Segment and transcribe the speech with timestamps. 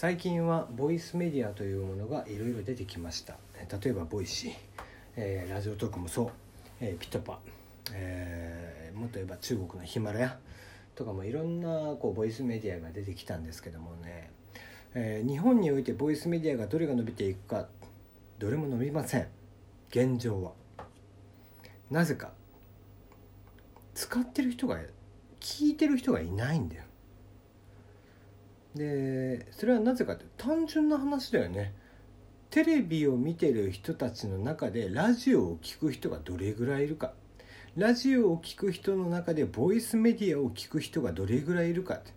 [0.00, 3.34] 最近はボイスメディアというものがいろいろ出てきました。
[3.82, 4.52] 例えば Voicy、
[5.16, 6.30] えー、 Radiotalk もそう、
[6.80, 7.40] えー、 PitPa、
[7.92, 10.38] えー、もっと言えば中国の Himalaya。
[10.94, 14.30] とかもいろんなこうボイスメディアが出てきたんですけどもね、
[14.94, 17.66] えー、日本においてボイスメディアがどれが伸びていくか。
[18.38, 19.26] どれも伸びません。
[19.90, 20.52] 現状は。
[21.90, 22.30] なぜか。
[23.94, 24.78] 使ってる人が
[25.40, 26.84] 聞いてる人がいないんだよ。
[28.78, 31.74] でそれはなぜかって単純な話だよね。
[32.50, 37.12] テレビを見てる人たちの中でラジオを聴く人がどれぐらいいるか。
[37.76, 42.12] ラジオを聴く人の中でボイスメディアを聞く人がどれぐらいいるかって。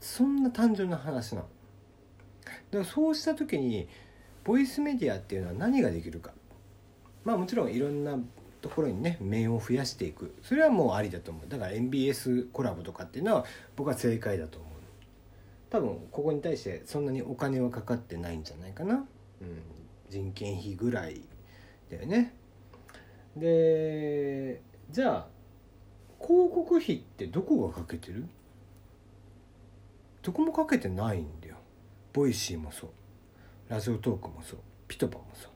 [0.00, 1.48] そんな単純な話なの。
[2.70, 3.88] だからそうした時に
[4.44, 6.32] ボイスメディアっていうのは何ができるか。
[7.24, 8.18] まあもちろんいろんな
[8.60, 10.34] ところにね面を増やしていく。
[10.42, 11.48] それはもうありだと思う。
[11.48, 13.44] だから MBS コラボとかっていうのは
[13.76, 14.67] 僕は正解だと思う。
[15.70, 19.04] 多分ここに対してそんなにお金はかかってないんじゃないかな、うん、
[20.08, 21.20] 人件費ぐらい
[21.90, 22.34] だよね。
[23.36, 25.26] でじゃあ
[26.20, 28.26] 広告費ってどこがかけてる？
[30.22, 31.56] どこもかけてないんだよ。
[32.12, 32.90] Voicy もそう。
[33.68, 34.58] ラジオトークもそう。
[34.88, 35.52] ピトパもそう。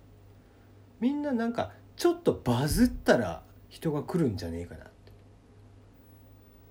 [1.00, 4.92] みんななんかちょっとバズったら人が来るんじゃねえかなって。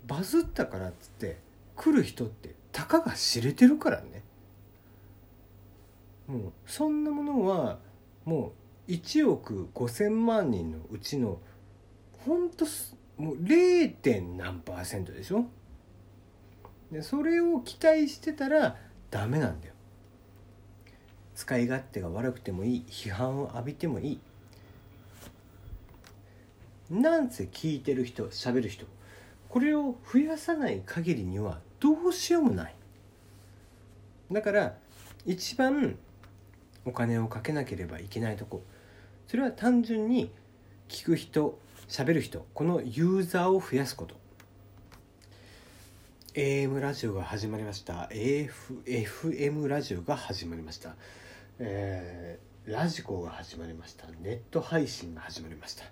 [0.08, 1.40] バズったからっつって
[1.76, 4.24] 来る人ってたかが知れてるからね。
[6.28, 7.80] もうそんなものは
[8.26, 8.54] も
[8.88, 11.40] う1億5,000万人のうちの
[12.26, 12.66] ほんと
[13.18, 13.94] もう 0.
[13.94, 15.46] 点何パーセントでしょ？
[16.92, 18.78] でそれを期待してたら
[19.10, 19.74] ダメなんだよ。
[21.36, 22.86] 使い勝手が悪くてもいい。
[22.88, 24.20] 批判を浴びてもいい。
[26.90, 28.86] なんせ聞いてる人喋る人
[29.48, 32.76] これを増やさない限りにはどうしようもない。
[34.32, 34.78] だから
[35.26, 35.98] 一番
[36.86, 38.64] お金をかけなければいけないとこ。
[39.28, 40.32] それは単純に
[40.88, 41.60] 聞く人
[41.90, 42.46] 喋る人。
[42.54, 44.16] このユーザーを増やすこと。
[46.36, 48.08] AM ラジオが始まりました。
[48.12, 50.96] AF FM ラジオが始まりました、
[51.60, 54.06] えー、ラジコが始まりました。
[54.22, 55.86] ネット配信が始まりました。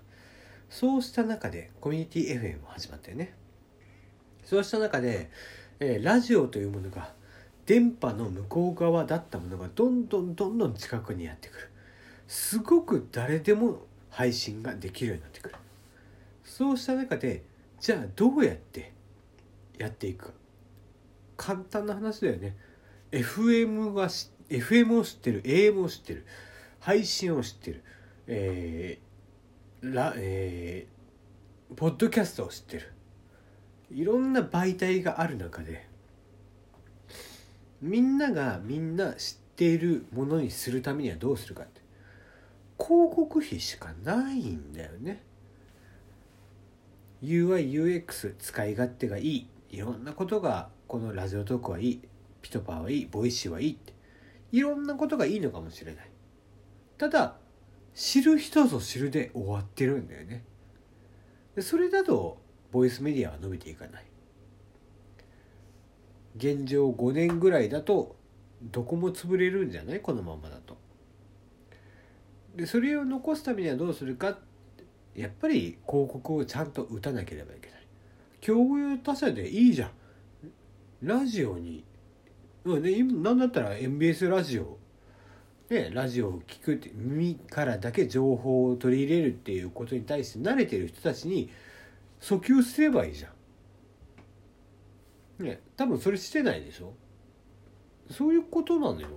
[0.70, 3.34] そうした中でコミュニティ FM も始まったよね。
[4.44, 5.30] そうした中で
[5.80, 7.12] えー、ラジオというものが
[7.64, 11.70] 電波の向こう側だったものがどんどんどんどん近くにやってくる。
[12.28, 13.78] すごく誰でも
[14.10, 15.54] 配信ができるようになってくる。
[16.44, 17.44] そうした中で
[17.80, 18.92] じゃあどうやって
[19.78, 20.32] やっていくか。
[21.38, 22.56] 簡単な話だよね。
[23.10, 24.08] FM が
[24.50, 26.26] FM を知ってる AM を知ってる
[26.80, 27.82] 配信を知ってる
[28.26, 32.92] えー、ラえー、ポッドキャストを知ってる。
[33.92, 35.86] いろんな媒体がある中で
[37.80, 41.80] みんながみんな知っているものにするためにはどうするかって
[42.78, 45.22] 広告費しかないんだよね。
[47.22, 52.00] UIUX 使い勝手がいいいろんなことがこの Radiotalk はいい
[52.40, 53.92] PitPa はいい Voicy はいいって
[54.52, 56.10] いろんなことがいいのかもしれない。
[56.96, 57.36] ただ
[57.94, 60.44] 知る人ぞ知るで終わってるんだよね。
[61.58, 62.38] それだと
[62.72, 64.04] ボイスメディアは伸びていかない。
[66.36, 68.16] 現状5年ぐらいだと
[68.62, 70.00] どこも潰れるんじゃない？
[70.00, 70.76] このままだと。
[72.54, 74.38] でそれを残すためにはどうするか？
[75.14, 77.80] やっぱり広告をちゃんと打たなければいけない。
[78.40, 79.90] 競合他社でいいじゃん。
[81.02, 81.84] ラジオに。
[82.64, 84.78] ね、なんだったら MBS ラジオ。
[85.68, 91.50] ね、ラジオを聞くって耳からだけ情報を取り入れるっていうことに対して慣れてる人たちに
[92.20, 93.28] 訴求すればいいじゃ
[95.42, 95.44] ん。
[95.44, 95.60] ね。
[95.76, 96.92] 多分それしてないでしょ。
[98.10, 99.08] そういうことなのよ。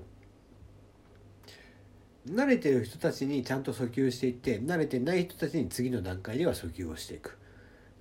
[2.28, 7.38] 慣れてる人たちにちゃんと訴求していって慣れてない人たちに次の段階では訴求をしていく。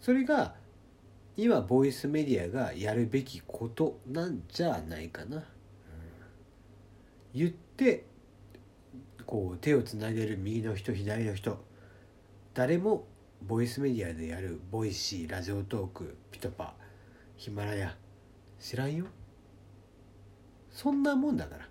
[0.01, 0.55] それが
[1.37, 5.43] 今ボイスメディアがやるべきことなんじゃないかな、うん、
[7.35, 8.05] 言って
[9.27, 11.59] こう手をつないでる右の人左の人。
[12.55, 13.07] 誰も
[13.45, 16.75] ボイスメディアでやる Voicy Radiotalk PitPa
[17.37, 17.97] Himalaya。
[18.61, 19.07] 知らんよ。
[20.71, 21.69] そんなもんだから。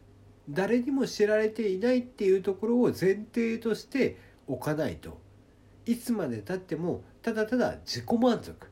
[0.49, 5.17] 誰にも知られていないっていうところを前提としておかないと。
[5.85, 8.67] いつまでたってもただただ自己満足。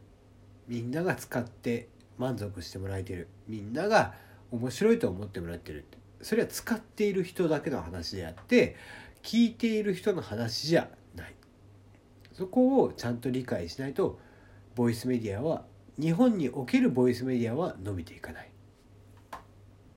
[0.67, 1.87] みんなが使って
[2.17, 3.29] 満足してもらえてる。
[3.47, 4.13] みんなが
[4.51, 5.85] 面白いと思ってもらってる。
[6.21, 8.75] それは使っている人だけの話であって
[9.23, 10.89] 聞いている人の話じゃ
[12.39, 14.17] そこをちゃんと理解しないと
[14.73, 15.65] ボイスメディアは
[15.99, 18.49] 日本におけるボイスメディアは伸びていかない。